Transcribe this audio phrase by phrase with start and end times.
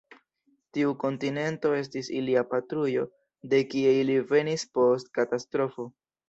[0.77, 3.05] Tiu kontinento estis ilia patrujo,
[3.53, 5.89] de kie ili venis post katastrofo.